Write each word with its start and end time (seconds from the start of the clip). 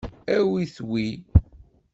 Awit 0.35 0.75
wi. 0.89 1.05